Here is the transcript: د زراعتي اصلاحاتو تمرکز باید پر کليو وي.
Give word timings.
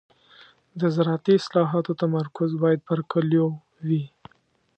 د 0.79 0.81
زراعتي 0.95 1.33
اصلاحاتو 1.41 1.97
تمرکز 2.01 2.49
باید 2.63 2.79
پر 2.89 2.99
کليو 3.11 3.47
وي. 3.87 4.03